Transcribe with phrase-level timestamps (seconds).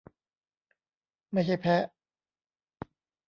[1.31, 1.83] ไม่ใช่แพะ